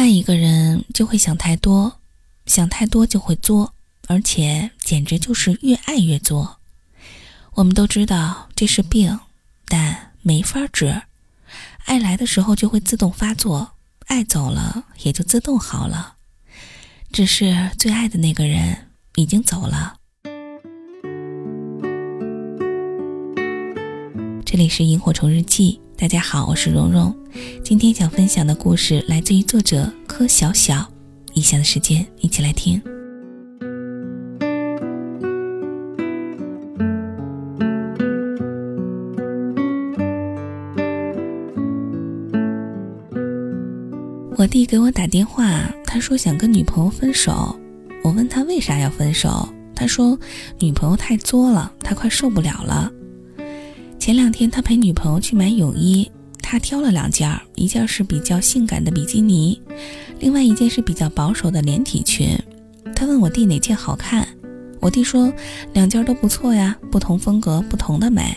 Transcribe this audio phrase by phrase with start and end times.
[0.00, 2.00] 爱一个人就会想太多，
[2.46, 3.74] 想太多就会作，
[4.08, 6.56] 而且简直就是越爱越作。
[7.52, 9.20] 我们都知道这是病，
[9.66, 11.02] 但没法治。
[11.84, 13.72] 爱来的时候就会自动发作，
[14.06, 16.14] 爱走了也就自动好了。
[17.12, 18.86] 只是最爱的那个人
[19.16, 19.98] 已经走了。
[24.46, 27.14] 这里是萤火虫日记，大家好，我是蓉蓉。
[27.62, 30.90] 今天想分享的故事来自于作者柯小小。
[31.34, 32.80] 以下的时间一起来听。
[44.38, 47.54] 我弟给我打电话，他说想跟女朋友分手。
[48.02, 50.18] 我问他为啥要分手，他说
[50.58, 52.90] 女朋友太作了，他快受不了了。
[54.00, 59.60] 前两天他陪女朋友去买泳衣，他挑了两件，一件是比较性感的比基尼，
[60.18, 62.34] 另外一件是比较保守的连体裙。
[62.96, 64.26] 他问我弟哪件好看，
[64.80, 65.30] 我弟说
[65.74, 68.34] 两件都不错呀，不同风格，不同的美。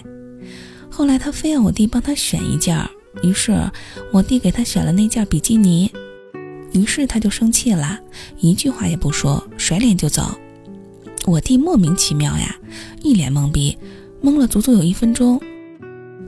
[0.91, 2.78] 后来他非要我弟帮他选一件。
[3.22, 3.58] 于是
[4.11, 5.89] 我弟给他选了那件比基尼，
[6.73, 7.97] 于是他就生气了，
[8.38, 10.38] 一句话也不说，甩脸就走。
[11.25, 12.53] 我弟莫名其妙呀，
[13.02, 13.78] 一脸懵逼，
[14.22, 15.41] 懵了足足有一分钟。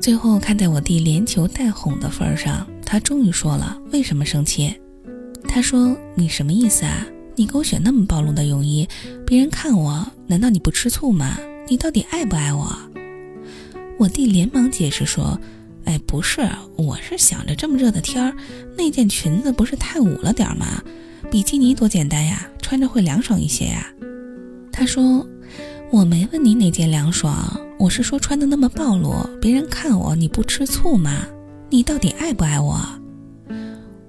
[0.06, 4.72] 最后看在我弟连求带哄的份儿上，他终于说了为什么生气。
[5.48, 7.04] 他说：“你什么意思啊？
[7.34, 8.88] 你给我选那么暴露的泳衣，
[9.26, 11.40] 别人看我，难道你不吃醋吗？
[11.68, 12.72] 你到底爱不爱我？”
[13.98, 15.40] 我弟连忙解释说。
[15.86, 18.36] 哎，不是，我是想着这么热的天儿，
[18.78, 20.84] 那件裙子不是太捂了点吗？
[21.32, 23.92] 比基尼多简单呀，穿着会凉爽一些呀。
[24.72, 25.28] 他说
[25.92, 31.26] ：“我没问你哪件凉爽，我是说穿的那么暴露，别人看我你不吃醋吗？
[31.70, 32.80] 你到底爱不爱我？”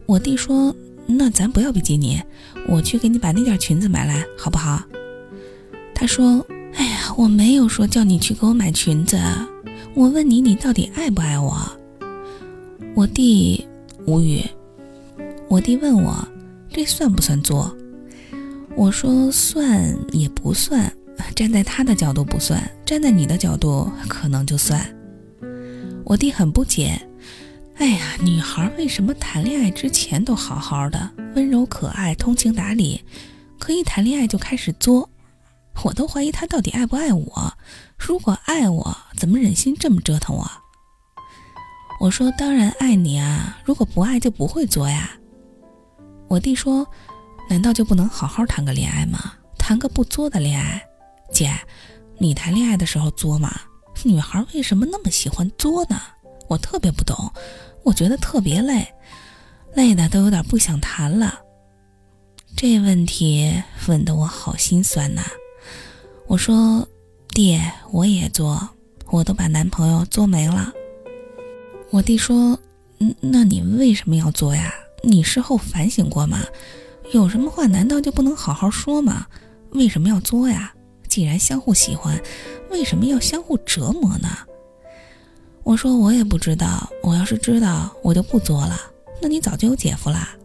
[0.06, 0.74] 我弟说
[1.06, 2.20] ：“那咱不要比基尼，
[2.68, 4.82] 我去给你把那件裙子买来，好不好？”
[5.94, 6.44] 他说
[6.74, 9.18] ：“哎呀，我没有说叫你去给我买裙子。”
[9.94, 11.56] 我问你，你到底爱不爱我？
[12.94, 13.66] 我弟
[14.06, 14.42] 无语。
[15.48, 16.14] 我弟问我，
[16.70, 17.74] 这算不算作？
[18.76, 20.92] 我说算也不算，
[21.34, 24.86] 站在他的角度不算，站在你的角度可能就算。
[26.04, 27.00] 我弟很不解，
[27.76, 33.02] 哎呀，女孩为什么谈恋爱之前都好好的，温柔可爱、通情达理，
[33.58, 35.10] 可一谈恋爱就开始作？
[35.82, 37.52] 我都怀疑他到底爱不爱我。
[37.98, 40.50] 如果爱我，怎么忍心这么折腾我？
[42.00, 43.58] 我说当然爱你啊！
[43.64, 45.10] 如果不爱就不会作呀。
[46.28, 46.86] 我弟说，
[47.50, 49.34] 难道就不能好好谈个恋爱吗？
[49.58, 50.85] 谈个不作的恋爱？
[51.32, 51.50] 姐，
[52.18, 53.60] 你谈恋爱的时候作吗？
[54.04, 56.00] 女孩为什么那么喜欢作呢？
[56.48, 57.32] 我特别不懂，
[57.82, 58.86] 我觉得特别累，
[59.74, 61.40] 累的都有点不想谈了。
[62.56, 65.22] 这问题问得我好心酸呐。
[66.26, 66.86] 我说。
[67.34, 67.60] 弟，
[67.92, 68.66] 我也作，
[69.10, 70.72] 我都把男朋友作没了。
[71.90, 72.58] 我弟说
[72.98, 74.72] ：“嗯，那你为什么要作呀？
[75.02, 76.38] 你事后反省过吗？
[77.12, 79.26] 有什么话难道就不能好好说吗？
[79.72, 80.72] 为什么要作呀？
[81.16, 82.20] 既然相互喜欢，
[82.68, 84.28] 为什么要相互折磨呢？”
[85.64, 88.78] 我说：“我也不知道，我要是知道，我就不作了。
[89.22, 90.36] 那你早就有姐夫啦。”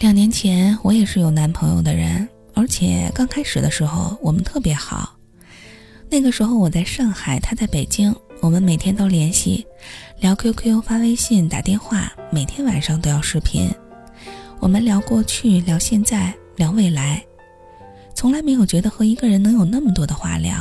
[0.00, 5.16] 两年前，我也是有男朋友的人，而且刚开始的时候我们特别好。
[6.10, 9.66] 那个时候我在上海，他在北京，我们每天都联系，
[10.20, 13.74] 聊 QQ、发微信、打电话，每天晚上都要视频。
[14.62, 17.20] 我们聊过去，聊现在，聊未来，
[18.14, 20.54] 从来没有觉得和一个人能有那么多的话聊，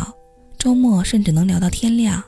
[0.58, 2.22] 周末甚至能聊到天亮。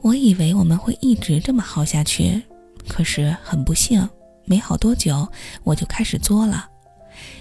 [0.00, 2.42] 我以为我们会一直这么耗下去，
[2.88, 4.06] 可是很不幸。
[4.46, 5.28] 没好多久，
[5.62, 6.68] 我就开始作了，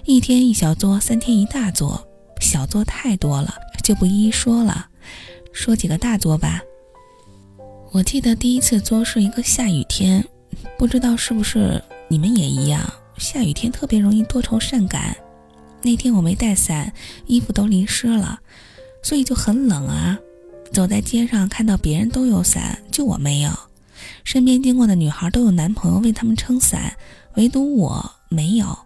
[0.05, 2.07] 一天一小作，三天一大作，
[2.39, 3.51] 小作太多了，
[3.83, 4.87] 就不一一说了，
[5.51, 6.61] 说几个大作吧。
[7.93, 10.23] 我记得第一次作是一个下雨天，
[10.77, 12.81] 不知道是不是你们也一样，
[13.17, 15.15] 下雨天特别容易多愁善感。
[15.81, 16.91] 那天我没带伞，
[17.25, 18.39] 衣服都淋湿了，
[19.03, 20.17] 所以就很冷啊。
[20.71, 23.51] 走在街上，看到别人都有伞，就我没有。
[24.23, 26.95] 身边经过的女孩都有男朋友为他们撑伞，
[27.35, 28.77] 唯独我没有。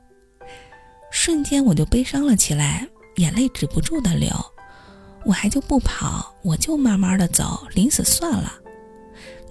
[1.12, 2.88] 瞬间我就悲伤了起来，
[3.18, 4.30] 眼泪止不住的流。
[5.26, 8.54] 我还就不跑，我就慢慢的走，临死算了。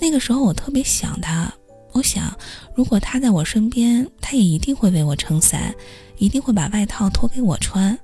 [0.00, 1.52] 那个时候我特别想他，
[1.92, 2.36] 我想
[2.74, 5.74] 如果他在我身边，他也一定会为我撑伞，
[6.18, 7.98] 一定会把外套脱给我穿。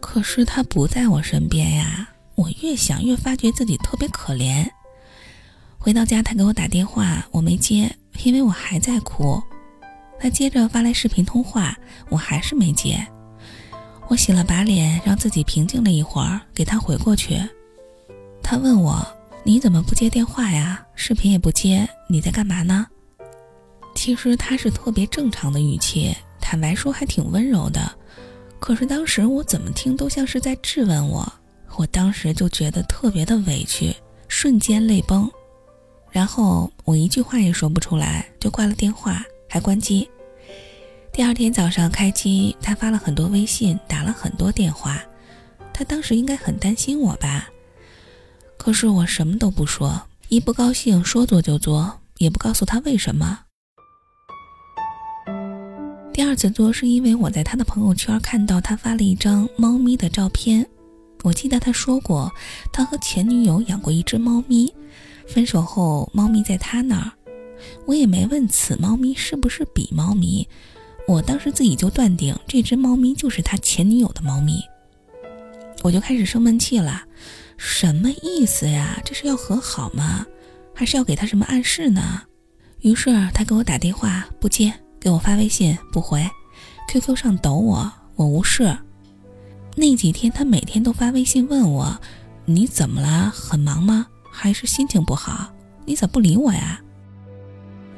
[0.00, 4.66] 可是他不在我身边呀，我越想越发觉自己特别可怜。
[5.78, 7.94] 回到家，他给我打电话，我没接，
[8.24, 9.40] 因为我还在哭。
[10.18, 11.78] 他接着发来视频通话，
[12.08, 13.06] 我还是没接。
[14.08, 17.40] 我洗了把脸，让自己平静了一会儿，给他回过去。
[18.42, 19.06] 他问我
[19.42, 20.84] ：“你怎么不接电话呀？
[20.94, 22.86] 视频也不接，你在干嘛呢？”
[23.94, 27.90] 其实他是特别正常的语气，坦白说还挺温柔的。
[28.58, 31.30] 可是当时我怎么听都像是在质问我，
[31.76, 33.94] 我当时就觉得特别的委屈，
[34.28, 35.30] 瞬间泪崩。
[36.10, 39.22] 然后我一句话也说不出来，就挂了电话。
[39.52, 40.08] 还关机。
[41.12, 45.02] 第二天早上开机，他发了很多微信，打了很多电话。
[45.72, 47.48] 他当时应该很担心我吧？
[48.60, 53.40] 可是我什么都不说，一不高兴说做就做，也不告诉他为什么。
[56.12, 60.66] 第二次做是因为我在他的朋友圈看到他发了一张猫咪的照片。
[61.22, 62.30] 我记得他说过，
[62.70, 64.70] 他和前女友养过一只猫咪，
[65.26, 67.10] 分手后猫咪在他那儿。
[67.86, 70.46] 我也没问此猫咪是不是比猫咪，
[71.08, 74.60] 我当时自己就断定这只猫咪就是他前女友的猫咪，
[75.82, 77.02] 我就开始生闷气了，
[77.56, 79.00] 什么意思呀？
[79.04, 80.26] 这是要和好吗？
[80.74, 82.22] 还是要给他什么暗示呢？
[82.80, 86.26] 于是他给我打电话不接，给我发微信不回
[86.88, 88.76] ，QQ 上抖我，我无视。
[89.76, 92.00] 那几天他每天都发微信问我，
[92.44, 93.30] 你怎么了？
[93.30, 94.06] 很忙吗？
[94.30, 95.52] 还是心情不好？
[95.84, 96.80] 你咋不理我呀？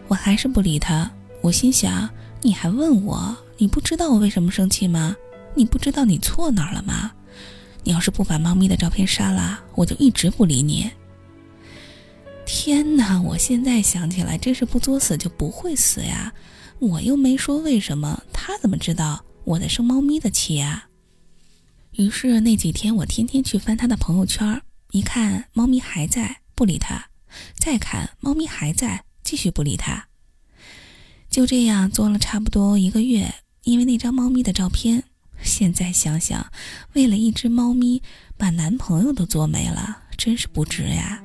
[0.08, 2.08] 我还是不理他，我心想：
[2.40, 3.36] 你还问我？
[3.58, 5.16] 你不知道我为什么生气吗？
[5.54, 7.12] 你不知道你错哪儿了吗？
[7.84, 10.90] 你要是不把猫咪的照片删了，我就一直不理你。
[12.44, 13.20] 天哪！
[13.20, 16.32] 我现在想起来，真是不作死就不会死呀！
[16.78, 20.88] 我又没说为什么，他怎么知道我在生猫咪的气呀？
[21.92, 27.10] 于是那几天，我天天去翻他的朋友圈，一看猫咪还在，不理他；
[27.54, 29.04] 再看猫咪还在。
[29.24, 30.08] 继续不理他，
[31.30, 33.32] 就这样做了差不多一个月。
[33.62, 35.04] 因为那张猫咪的照片，
[35.42, 36.46] 现在想想，
[36.94, 38.02] 为了一只猫咪
[38.36, 41.22] 把男朋友都做没了，真是不值呀。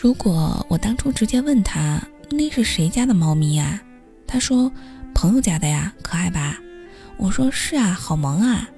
[0.00, 2.00] 如果我当初直接问他
[2.30, 3.82] 那是谁家的猫咪呀，
[4.26, 4.70] 他说
[5.14, 6.56] 朋友家的呀，可爱吧？
[7.16, 8.68] 我说是啊，好萌啊。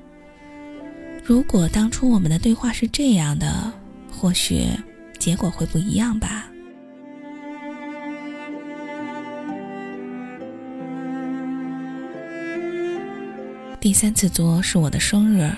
[1.22, 3.70] 如果当初我们的对话是这样的，
[4.10, 4.66] 或许
[5.18, 6.46] 结果会不一样吧。
[13.80, 15.50] 第三次作是我的生日，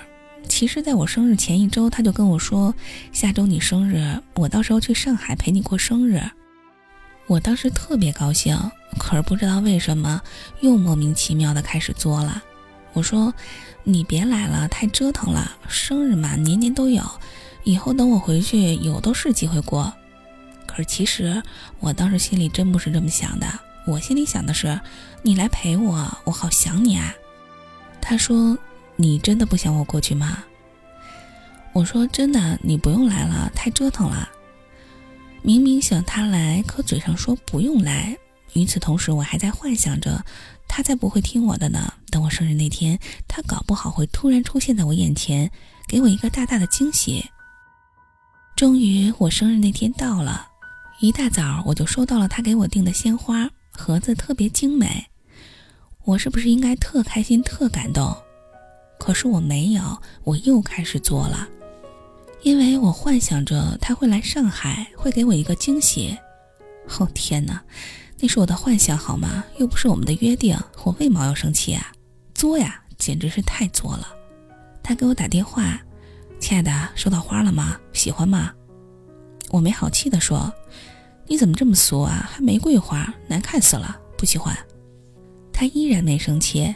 [0.47, 2.73] 其实在我生日前一周，他就跟我说
[3.11, 6.21] ：“下周你生日，我到时候去上海陪你过生日。”
[7.27, 8.57] 我当时特别高兴，
[8.97, 10.21] 可是不知道为什么
[10.61, 12.41] 又莫名其妙的开始作了。
[12.93, 13.33] 我说
[13.83, 15.57] ：“你别来了，太折腾了。
[15.67, 17.03] 生日嘛，年年都有，
[17.65, 19.93] 以后等我回去，有都是机会过。”
[20.65, 21.43] 可是其实
[21.81, 23.47] 我当时心里真不是这么想的，
[23.85, 24.79] 我心里想的是
[25.23, 27.13] ：“你来陪我，我好想你啊。”
[28.05, 28.57] 他说
[28.97, 30.43] ：“你真的不想我过去吗？”
[31.71, 34.29] 我说：“真的，你不用来了，太折腾了。”
[35.41, 38.15] 明明想他来，可嘴上说不用来。
[38.53, 40.23] 与此同时，我还在幻想着，
[40.67, 41.93] 他才不会听我的呢。
[42.11, 45.49] 等我生日那天，他搞不好会突然出现在我眼前，
[45.87, 47.25] 给我一个大大的惊喜。
[48.55, 50.45] 终于，我生日那天到了，
[50.99, 55.07] 一大早我就收到了他给我订的鲜花，盒子特别精美。
[56.05, 58.13] 我是不是应该特开心、特感动？
[58.99, 59.81] 可是我没有，
[60.23, 61.47] 我又开始做了，
[62.41, 66.17] 因为我幻想着他会来上海，会给我一个惊喜。
[66.99, 67.63] 哦天哪，
[68.19, 69.45] 那是我的幻想好吗？
[69.57, 71.93] 又不是我们的约定，我为毛要生气啊？
[72.33, 74.07] 作呀，简直是太作了！
[74.83, 75.79] 他给我打电话
[76.37, 77.79] ：“亲爱的，收到花了吗？
[77.93, 78.51] 喜欢吗？”
[79.51, 80.53] 我没好气地说
[81.27, 82.29] ：“你怎么这么俗啊？
[82.29, 84.53] 还玫瑰花，难看死了，不喜欢。”
[85.53, 86.73] 他依然没生气，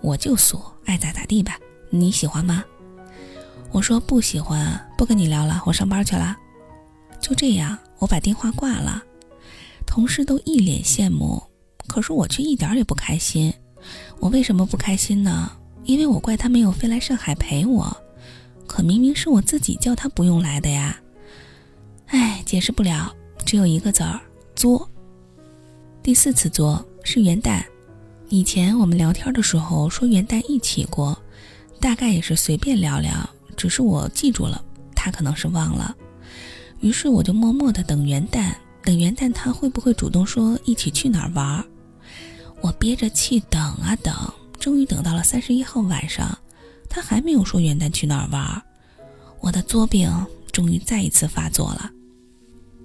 [0.00, 1.58] 我就说爱咋咋地吧，
[1.90, 2.64] 你喜欢吗？
[3.70, 6.36] 我说不喜欢，不跟你聊了，我上班去了。
[7.20, 9.04] 就这样，我把电话挂了。
[9.86, 11.40] 同事都一脸羡慕，
[11.86, 13.52] 可是我却一点也不开心。
[14.18, 15.52] 我为什么不开心呢？
[15.84, 17.96] 因为我怪他没有飞来上海陪我，
[18.66, 21.00] 可明明是我自己叫他不用来的呀。
[22.06, 23.14] 哎，解释不了，
[23.44, 24.20] 只有一个字儿：
[24.54, 24.88] 作。
[26.02, 27.62] 第四次作是元旦。
[28.30, 31.20] 以前我们聊天的时候说元旦一起过，
[31.80, 35.96] 大概也是随便聊聊，只是我记住了，他可能是忘了。
[36.78, 38.52] 于是我就默默的等元旦，
[38.84, 41.64] 等元旦他会不会主动说一起去哪儿玩？
[42.60, 44.14] 我憋着气等啊等，
[44.60, 46.38] 终于等到了三十一号晚上，
[46.88, 48.62] 他还没有说元旦去哪儿玩，
[49.40, 50.08] 我的作病
[50.52, 51.90] 终于再一次发作了。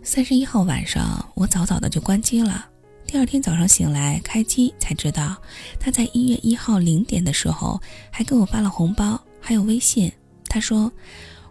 [0.02, 2.66] 三十一号晚上，我早早的就关机了。
[3.08, 5.36] 第二天早上醒来开机，才知道
[5.80, 7.80] 他在一月一号零点的时候
[8.12, 10.12] 还给我发了红包，还有微信。
[10.50, 10.92] 他说，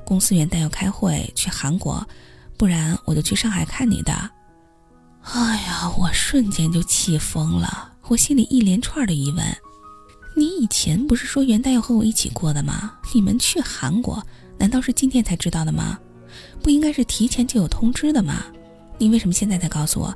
[0.04, 2.06] 公司元旦要开会去韩国，
[2.56, 4.12] 不然我就去上海看你的。
[5.22, 9.56] 哎呀，我瞬间就气疯了，我心里一连串的疑问：
[10.36, 12.94] 你以前不是说元旦要和我一起过的吗？
[13.14, 14.22] 你们去韩国，
[14.58, 15.98] 难道是今天才知道的吗？
[16.62, 18.44] 不应该是提前就有通知的吗？
[18.98, 20.14] 你为什么现在才告诉我？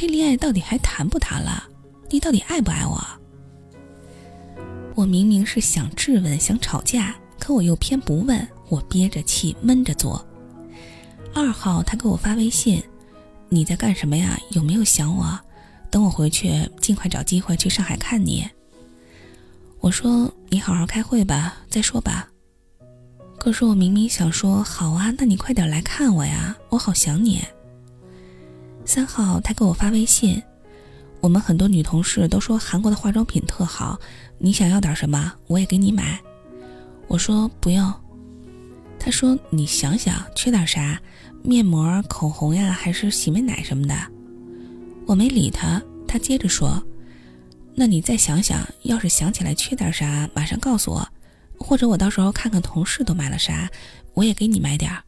[0.00, 1.64] 这恋爱到底还谈不谈了？
[2.08, 3.04] 你到底爱不爱我？
[4.94, 10.24] 我明明是想质问、想吵架，可我又偏不问，我憋着气闷着做。
[11.34, 12.80] 二号他给我发微信
[13.50, 14.38] ：“你在干什么呀？
[14.52, 15.36] 有没有想我？
[15.90, 18.48] 等我回去，尽快找机会去上海看你。”
[19.82, 22.28] 我说：“你好好开会吧，再说吧。”
[23.36, 27.42] 可是我明明想说好啊，那你快点来看我呀，我好想你。
[28.88, 30.42] 三号他给我发微信，
[31.20, 34.00] 我们很多女同事都说韩国的化妆品特好，
[34.38, 36.18] 你想要点什么，我也给你买。
[37.06, 37.92] 我说不用。
[38.98, 40.98] 他说你想想缺点啥，
[41.42, 43.94] 面膜、口红呀，还是洗面奶什么的。
[45.04, 46.82] 我没理他，他接着说，
[47.74, 51.06] 那你再想想，要是想起来缺点啥，马上告诉我。
[51.58, 53.68] 或者我到时候看看同事都买了啥，
[54.14, 55.04] 我也给你买点儿。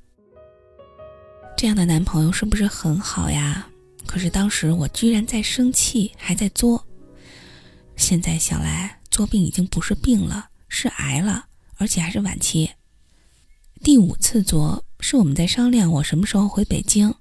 [1.57, 3.67] 这样的男朋友是不是很好呀？
[4.11, 6.85] 可是当时我居然在生气，还在作。
[7.95, 11.45] 现在想来，作病已经不是病了，是癌了，
[11.76, 12.69] 而且还是晚期。
[13.85, 17.14] 第五次作是我们在商量我什么时候回北京，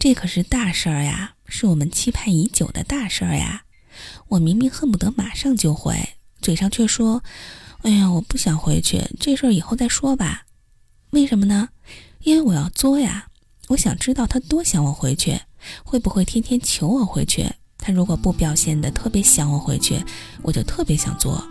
[0.00, 3.62] 这可是大事儿呀，是我们期盼已久的大事儿呀。
[4.30, 5.96] 我明明恨不得马上就回，
[6.42, 7.22] 嘴上却说。
[7.82, 10.44] 哎呀，我不想回去，这事儿以后再说吧。
[11.10, 11.68] 为什么呢？
[12.24, 13.28] 因为我要作呀。
[13.68, 15.42] 我想知道他多想我回去，
[15.84, 17.46] 会不会天天求我回去？
[17.78, 19.98] 他如果不表现的特别想我回去，
[20.42, 21.42] 我就特别想做。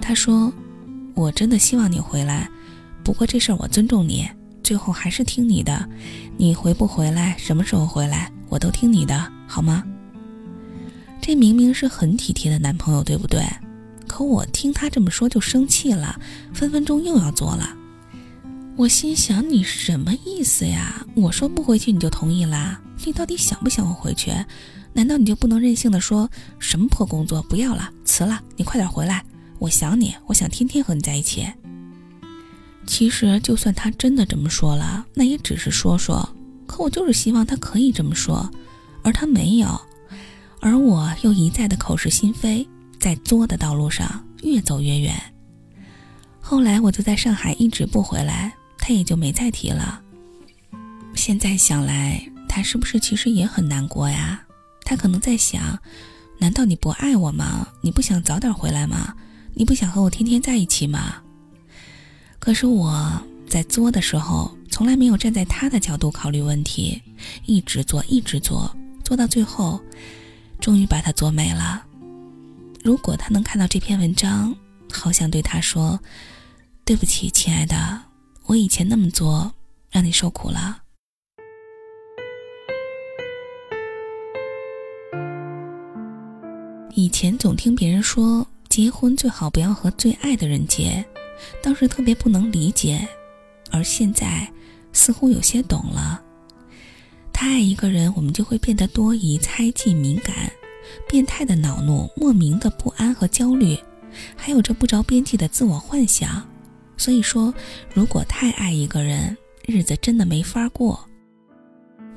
[0.00, 0.52] 他说
[1.14, 2.48] ：“我真的希望你回来，
[3.04, 4.26] 不过这事儿我尊重你，
[4.62, 5.88] 最后还是听你的。
[6.38, 9.82] 你回不回来，什么时候回来，我都听你的，好吗？”
[11.20, 13.44] 这明明是很体贴的男朋友，对不对？
[14.06, 16.18] 可我听他这么说就生气了，
[16.54, 17.76] 分分钟又要做了。
[18.76, 21.04] 我心想：你什么意思呀？
[21.14, 22.80] 我说不回去你就同意啦？
[23.04, 24.32] 你到底想不想我回去？
[24.92, 28.42] 难道你就不能任性的说什么破工作不要了，辞了？
[28.56, 29.24] 你快点回来，
[29.58, 31.46] 我想你，我想天天和你在一起。
[32.86, 36.28] 其实就算他真的这么说了，那也只是说说。
[36.66, 38.50] 可我就是希望他可以这么说，
[39.02, 39.80] 而他没有，
[40.60, 42.66] 而我又一再的口是心非。
[42.98, 45.14] 在作的道路上越走越远。
[46.40, 50.00] 后来我就在上海一直不回来，他也就没再提了。
[51.14, 54.42] 现在想来，他是不是其实也很难过呀？
[54.82, 55.78] 他可能在想：
[56.38, 57.68] 难道你不爱我吗？
[57.82, 59.14] 你不想早点回来吗？
[59.52, 61.16] 你不想和我天天在一起吗？
[62.38, 67.02] 可是我在作的时候，从来没有站在他的角度考虑问题，
[67.44, 69.78] 一直作，一直作，做到最后，
[70.58, 71.84] 终于把他作没了。
[72.82, 74.56] 如果他能看到这篇文章，
[74.90, 76.00] 好想对他说
[76.86, 78.00] ：“对不起，亲爱的，
[78.46, 79.52] 我以前那么作，
[79.90, 80.84] 让你受苦了。”
[86.96, 91.04] 以前总听别人说，结婚最好不要和最爱的人结，
[91.62, 93.06] 当时特别不能理解，
[93.70, 94.50] 而现在
[94.94, 96.22] 似乎有些懂了。
[97.34, 100.50] 太爱一个人，我们就会变得多疑、猜忌、敏感。
[101.06, 103.78] 变态的恼怒，莫名的不安和焦虑，
[104.34, 106.48] 还有着不着边际的自我幻想。
[106.96, 107.52] 所以说，
[107.92, 109.36] 如果太爱一个人，
[109.66, 111.06] 日子真的没法过。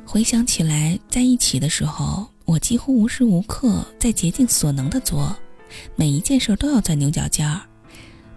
[0.05, 5.35] 回想起来，在一起的时候，我几乎无时无刻在竭尽所能的做，
[5.95, 7.61] 每一件事都要钻牛角尖儿，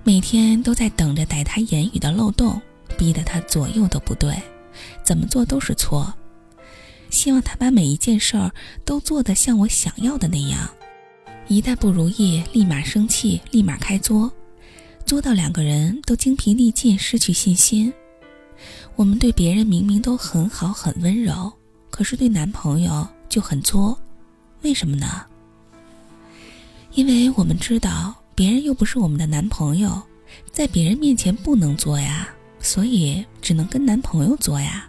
[0.05, 2.61] 每天都在等着逮他言语的漏洞，
[2.99, 4.37] 逼得他左右都不对，
[5.03, 6.13] 怎么做都是错。
[7.09, 8.53] 希望他把每一件事儿
[8.85, 10.69] 都做得像我想要的那样，
[11.49, 14.31] 一旦不如意，立马生气，立马开作，
[15.07, 17.91] 作到两个人都精疲力尽，失去信心。
[18.95, 21.51] 我们对别人明明都很好很温柔，
[21.89, 23.99] 可是对男朋友就很作，
[24.61, 25.25] 为什么呢？
[26.93, 30.03] 因为我们知道别人又不是我们的男朋友，
[30.53, 32.29] 在别人面前不能作呀，
[32.61, 34.87] 所以只能跟男朋友作呀。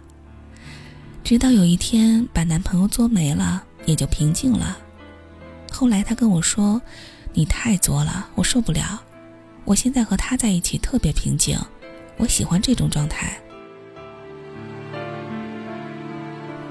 [1.22, 4.76] 直到有一天把男朋友作没了，也就平静了。
[5.72, 6.78] 后来他跟我说
[7.32, 9.02] ：“你太作了，我受不了。
[9.64, 11.58] 我现在和他在一起特别平静，
[12.18, 13.40] 我喜欢这种状态。”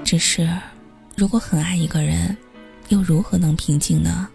[0.06, 0.48] 只是，
[1.16, 2.36] 如果很爱一个人，
[2.88, 4.28] 又如何能平静呢？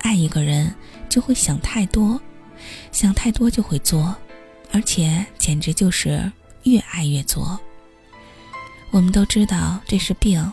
[0.00, 0.74] 爱一个人
[1.08, 2.20] 就会想太多，
[2.90, 4.16] 想太多就会作，
[4.72, 6.30] 而且简直就是
[6.62, 7.58] 越爱越作。
[8.90, 10.52] 我们都知道这是病，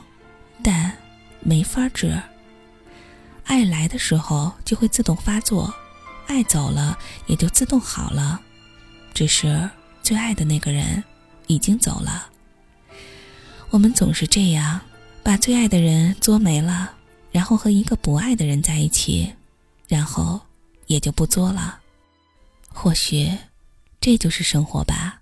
[0.62, 0.92] 但
[1.40, 2.20] 没法治。
[3.46, 5.74] 爱来的时候就会自动发作，
[6.28, 8.42] 爱走了也就自动好了。
[9.14, 9.70] 只是
[10.02, 11.04] 最爱的那个人
[11.48, 12.28] 已经走了。
[13.70, 14.82] 我们总是这样，
[15.24, 16.94] 把最爱的人作没了，
[17.32, 19.34] 然后和一个不爱的人在一起，
[19.88, 20.40] 然后
[20.88, 21.80] 也就不作了。
[22.68, 23.32] 或许，
[24.02, 25.22] 这就是生活吧。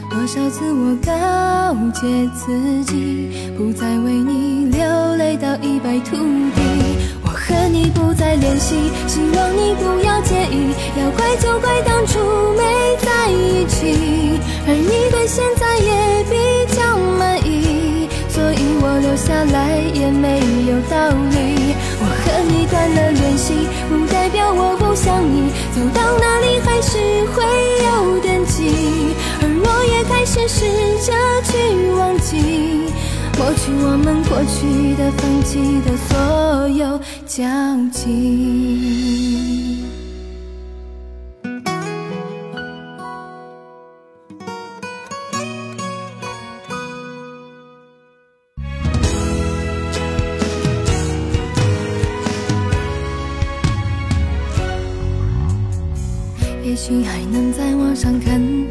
[0.11, 2.51] 多少次我告诫自
[2.83, 6.61] 己，不再为你流泪到一败涂地。
[7.23, 8.75] 我和你不再联系，
[9.07, 10.75] 希望你不要介意。
[10.99, 12.19] 要怪就怪当初
[12.57, 12.61] 没
[12.99, 14.37] 在一起，
[14.67, 21.73] 而你对现在也比较满意，所以我留下来也没有道理。
[22.01, 23.53] 我和你断了联系，
[23.87, 26.97] 不代表我不想你，走到哪里还是
[27.31, 27.43] 会
[27.87, 29.15] 有惦记。
[29.85, 30.65] 也开始试
[31.05, 31.11] 着
[31.43, 32.37] 去忘记，
[33.37, 37.43] 抹去我们过去的、放弃的所有交
[37.91, 37.99] 集。
[56.63, 58.70] 也许还能在网上看。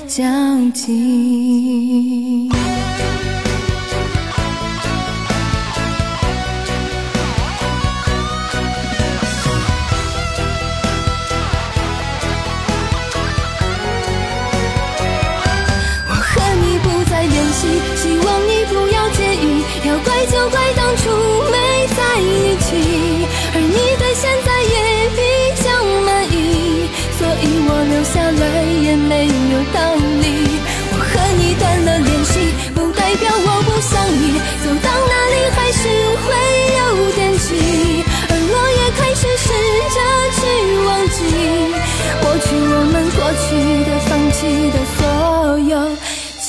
[0.11, 2.20] 交集。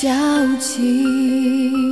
[0.03, 0.11] 交
[0.59, 1.82] 集。